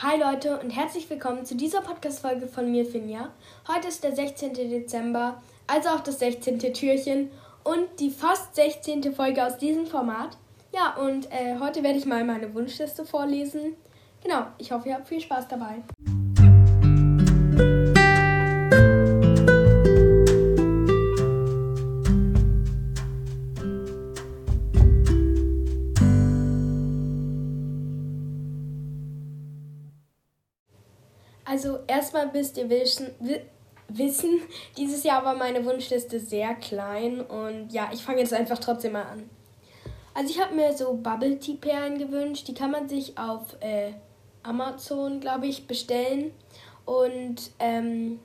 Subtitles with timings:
[0.00, 3.30] Hi Leute und herzlich willkommen zu dieser Podcast-Folge von mir, Finja.
[3.66, 4.54] Heute ist der 16.
[4.54, 6.60] Dezember, also auch das 16.
[6.72, 7.32] Türchen
[7.64, 9.12] und die fast 16.
[9.12, 10.38] Folge aus diesem Format.
[10.72, 13.74] Ja, und äh, heute werde ich mal meine Wunschliste vorlesen.
[14.22, 15.82] Genau, ich hoffe, ihr habt viel Spaß dabei.
[31.48, 33.08] Also erstmal müsst ihr wissen,
[33.88, 34.42] wissen,
[34.76, 39.04] dieses Jahr war meine Wunschliste sehr klein und ja, ich fange jetzt einfach trotzdem mal
[39.04, 39.30] an.
[40.12, 43.92] Also ich habe mir so Bubble Tea Perlen gewünscht, die kann man sich auf äh,
[44.42, 46.32] Amazon, glaube ich, bestellen
[46.84, 48.20] und ähm,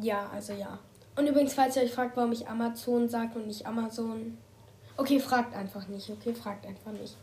[0.00, 0.78] ja, also ja.
[1.16, 4.38] Und übrigens, falls ihr euch fragt, warum ich Amazon sage und nicht Amazon,
[5.02, 7.16] okay, fragt einfach nicht, okay, fragt einfach nicht.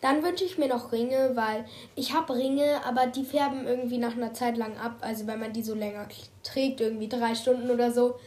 [0.00, 4.16] Dann wünsche ich mir noch Ringe, weil ich habe Ringe, aber die färben irgendwie nach
[4.16, 4.96] einer Zeit lang ab.
[5.02, 6.08] Also wenn man die so länger
[6.42, 8.18] trägt, irgendwie drei Stunden oder so,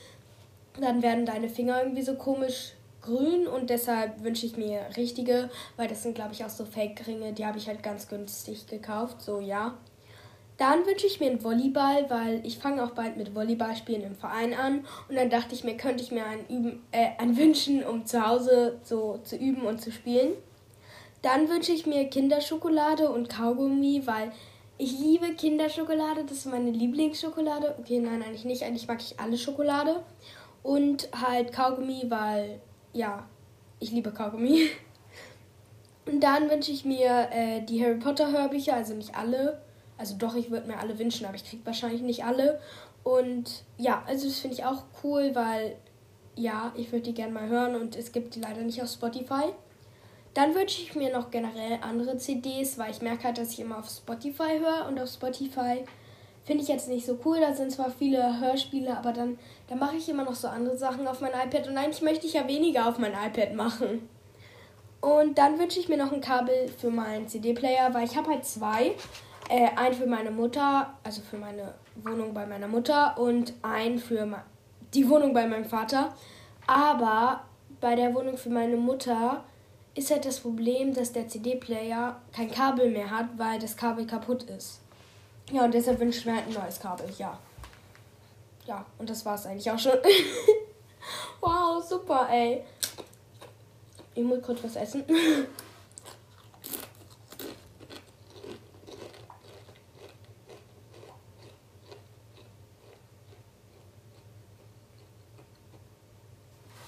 [0.79, 5.87] dann werden deine Finger irgendwie so komisch grün und deshalb wünsche ich mir richtige, weil
[5.87, 9.39] das sind glaube ich auch so Fake-Ringe, die habe ich halt ganz günstig gekauft, so
[9.39, 9.73] ja.
[10.61, 14.53] Dann wünsche ich mir einen Volleyball, weil ich fange auch bald mit Volleyballspielen im Verein
[14.53, 18.05] an und dann dachte ich mir, könnte ich mir einen, üben, äh, einen wünschen, um
[18.05, 20.33] zu Hause so zu üben und zu spielen.
[21.23, 24.31] Dann wünsche ich mir Kinderschokolade und Kaugummi, weil
[24.77, 26.25] ich liebe Kinderschokolade.
[26.25, 27.77] Das ist meine Lieblingsschokolade.
[27.79, 28.61] Okay, nein, eigentlich nicht.
[28.61, 30.03] Eigentlich mag ich alle Schokolade.
[30.61, 32.61] Und halt Kaugummi, weil,
[32.93, 33.27] ja,
[33.79, 34.69] ich liebe Kaugummi.
[36.05, 39.59] Und dann wünsche ich mir äh, die Harry Potter Hörbücher, also nicht alle.
[40.01, 42.59] Also doch, ich würde mir alle wünschen, aber ich kriege wahrscheinlich nicht alle.
[43.03, 45.77] Und ja, also das finde ich auch cool, weil
[46.35, 49.53] ja, ich würde die gerne mal hören und es gibt die leider nicht auf Spotify.
[50.33, 53.77] Dann wünsche ich mir noch generell andere CDs, weil ich merke halt, dass ich immer
[53.77, 55.83] auf Spotify höre und auf Spotify
[56.45, 57.39] finde ich jetzt nicht so cool.
[57.39, 59.37] Da sind zwar viele Hörspiele, aber dann,
[59.67, 62.33] dann mache ich immer noch so andere Sachen auf mein iPad und eigentlich möchte ich
[62.33, 64.09] ja weniger auf mein iPad machen.
[64.99, 68.45] Und dann wünsche ich mir noch ein Kabel für meinen CD-Player, weil ich habe halt
[68.45, 68.95] zwei.
[69.49, 74.43] Äh, einen für meine Mutter, also für meine Wohnung bei meiner Mutter und einen für
[74.93, 76.13] die Wohnung bei meinem Vater.
[76.67, 77.41] Aber
[77.79, 79.43] bei der Wohnung für meine Mutter
[79.93, 84.43] ist halt das Problem, dass der CD-Player kein Kabel mehr hat, weil das Kabel kaputt
[84.43, 84.79] ist.
[85.51, 87.37] Ja, und deshalb wünsche ich mir halt ein neues Kabel, ja.
[88.65, 89.97] Ja, und das war's eigentlich auch schon.
[91.41, 92.63] wow, super, ey.
[94.15, 95.03] Ich muss kurz was essen.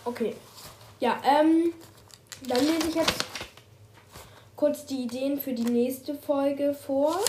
[0.05, 0.35] Okay.
[0.99, 1.73] Ja, ähm.
[2.47, 3.25] Dann lese ich jetzt
[4.57, 7.19] kurz die Ideen für die nächste Folge vor.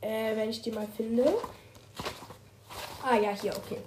[0.00, 1.34] Äh, wenn ich die mal finde.
[3.02, 3.78] Ah ja, hier, okay.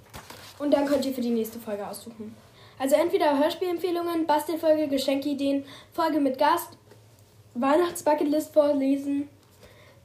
[0.58, 2.36] Und dann könnt ihr für die nächste Folge aussuchen.
[2.78, 6.76] Also entweder Hörspielempfehlungen, Bastelfolge, Geschenkideen, Folge mit Gast,
[7.54, 9.28] Weihnachtsbucketlist vorlesen,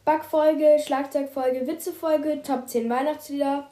[0.06, 3.70] Backfolge, Schlagzeugfolge, Witzefolge, Top 10 Weihnachtslieder,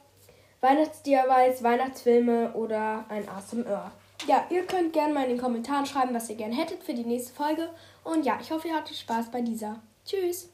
[0.61, 3.27] Weihnachtsdiaweiß, Weihnachtsfilme oder ein
[3.65, 3.91] Ohr.
[4.27, 7.05] Ja, ihr könnt gerne mal in den Kommentaren schreiben, was ihr gerne hättet für die
[7.05, 7.69] nächste Folge.
[8.03, 9.79] Und ja, ich hoffe, ihr hattet Spaß bei dieser.
[10.05, 10.49] Tschüss!